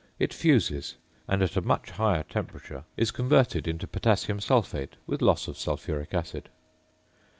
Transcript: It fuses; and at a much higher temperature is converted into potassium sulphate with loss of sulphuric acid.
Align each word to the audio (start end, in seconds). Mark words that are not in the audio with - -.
It 0.17 0.33
fuses; 0.33 0.95
and 1.27 1.43
at 1.43 1.55
a 1.55 1.61
much 1.61 1.91
higher 1.91 2.23
temperature 2.23 2.85
is 2.97 3.11
converted 3.11 3.67
into 3.67 3.85
potassium 3.85 4.39
sulphate 4.39 4.95
with 5.05 5.21
loss 5.21 5.47
of 5.47 5.59
sulphuric 5.59 6.11
acid. 6.15 6.49